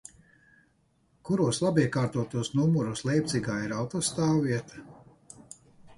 Kuros 1.29 1.59
labiekārtotos 1.65 2.51
numuros 2.61 3.05
Leipcigā 3.11 3.61
ir 3.67 3.77
autostāvvieta? 3.83 4.83